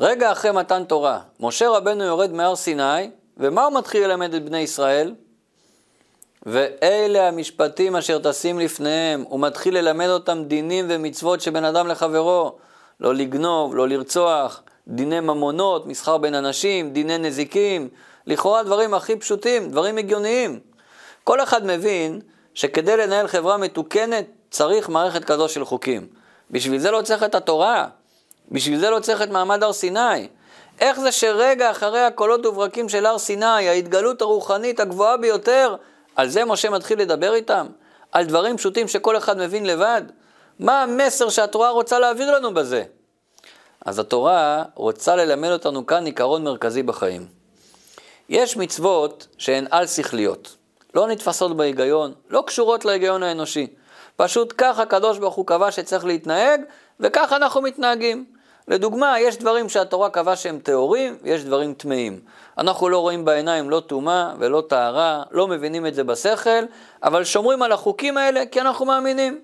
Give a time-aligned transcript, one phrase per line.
[0.00, 4.58] רגע אחרי מתן תורה, משה רבנו יורד מהר סיני, ומה הוא מתחיל ללמד את בני
[4.58, 5.14] ישראל?
[6.46, 12.52] ואלה המשפטים אשר טסים לפניהם, הוא מתחיל ללמד אותם דינים ומצוות שבין אדם לחברו,
[13.00, 17.88] לא לגנוב, לא לרצוח, דיני ממונות, מסחר בין אנשים, דיני נזיקים,
[18.26, 20.60] לכאורה דברים הכי פשוטים, דברים הגיוניים.
[21.24, 22.20] כל אחד מבין
[22.54, 26.06] שכדי לנהל חברה מתוקנת צריך מערכת כזו של חוקים.
[26.50, 27.86] בשביל זה לא צריך את התורה,
[28.50, 30.28] בשביל זה לא צריך את מעמד הר סיני.
[30.80, 35.76] איך זה שרגע אחרי הקולות וברקים של הר סיני, ההתגלות הרוחנית הגבוהה ביותר,
[36.16, 37.66] על זה משה מתחיל לדבר איתם?
[38.12, 40.02] על דברים פשוטים שכל אחד מבין לבד?
[40.58, 42.84] מה המסר שהתורה רוצה להעביר לנו בזה?
[43.86, 47.26] אז התורה רוצה ללמד אותנו כאן עיקרון מרכזי בחיים.
[48.28, 50.56] יש מצוות שהן על-שכליות,
[50.94, 53.66] לא נתפסות בהיגיון, לא קשורות להיגיון האנושי.
[54.16, 56.60] פשוט כך הקדוש ברוך הוא קבע שצריך להתנהג,
[57.00, 58.39] וכך אנחנו מתנהגים.
[58.70, 62.20] לדוגמה, יש דברים שהתורה קבעה שהם טהורים, ויש דברים טמאים.
[62.58, 66.64] אנחנו לא רואים בעיניים לא טומאה ולא טהרה, לא מבינים את זה בשכל,
[67.02, 69.40] אבל שומרים על החוקים האלה כי אנחנו מאמינים.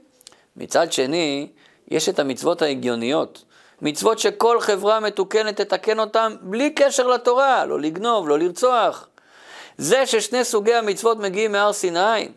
[0.57, 1.49] מצד שני,
[1.89, 3.45] יש את המצוות ההגיוניות.
[3.83, 9.09] מצוות שכל חברה מתוקנת תתקן אותן בלי קשר לתורה, לא לגנוב, לא לרצוח.
[9.79, 12.29] זה ששני סוגי המצוות מגיעים מהר סיני,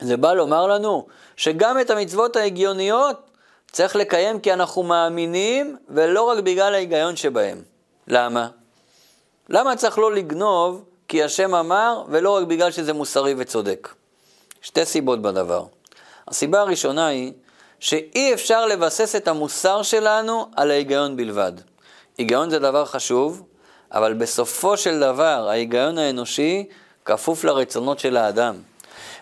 [0.00, 3.29] זה בא לומר לנו שגם את המצוות ההגיוניות
[3.72, 7.62] צריך לקיים כי אנחנו מאמינים, ולא רק בגלל ההיגיון שבהם.
[8.08, 8.48] למה?
[9.48, 13.88] למה צריך לא לגנוב כי השם אמר, ולא רק בגלל שזה מוסרי וצודק?
[14.62, 15.64] שתי סיבות בדבר.
[16.28, 17.32] הסיבה הראשונה היא
[17.80, 21.52] שאי אפשר לבסס את המוסר שלנו על ההיגיון בלבד.
[22.18, 23.42] היגיון זה דבר חשוב,
[23.92, 26.68] אבל בסופו של דבר ההיגיון האנושי
[27.04, 28.56] כפוף לרצונות של האדם.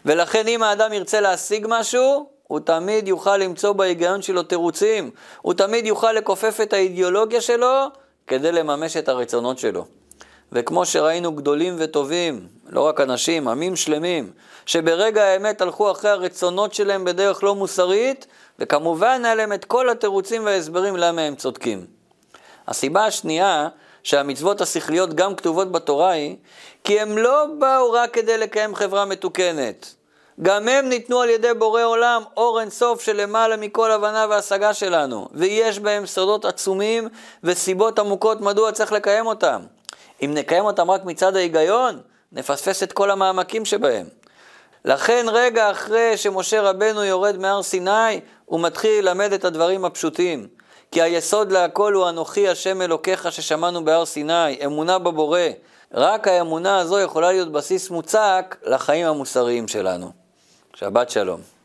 [0.05, 5.11] ולכן אם האדם ירצה להשיג משהו, הוא תמיד יוכל למצוא בהיגיון שלו תירוצים,
[5.43, 7.87] הוא תמיד יוכל לכופף את האידיאולוגיה שלו
[8.27, 9.85] כדי לממש את הרצונות שלו.
[10.53, 14.31] וכמו שראינו גדולים וטובים, לא רק אנשים, עמים שלמים,
[14.67, 18.27] שברגע האמת הלכו אחרי הרצונות שלהם בדרך לא מוסרית,
[18.59, 21.87] וכמובן היה להם את כל התירוצים וההסברים למה הם צודקים.
[22.69, 23.69] הסיבה השנייה
[24.03, 26.37] שהמצוות השכליות גם כתובות בתורה היא,
[26.85, 29.95] כי הם לא באו רק כדי לקיים חברה מתוקנת.
[30.43, 35.79] גם הם ניתנו על ידי בורא עולם אור אינסוף שלמעלה מכל הבנה והשגה שלנו, ויש
[35.79, 37.09] בהם סודות עצומים
[37.45, 39.61] וסיבות עמוקות מדוע צריך לקיים אותם.
[40.25, 42.01] אם נקיים אותם רק מצד ההיגיון,
[42.33, 44.07] נפספס את כל המעמקים שבהם.
[44.85, 50.47] לכן רגע אחרי שמשה רבנו יורד מהר סיני, הוא מתחיל ללמד את הדברים הפשוטים.
[50.91, 55.41] כי היסוד להכל הוא אנוכי השם אלוקיך ששמענו בהר סיני, אמונה בבורא.
[55.95, 60.18] רק האמונה הזו יכולה להיות בסיס מוצק לחיים המוסריים שלנו.
[60.79, 61.58] שבת שלום.